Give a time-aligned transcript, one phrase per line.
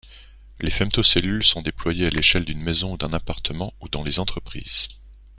[0.61, 4.87] Les femtocellules sont déployées à l'échelle d'une maison d'un appartement ou dans les entreprises.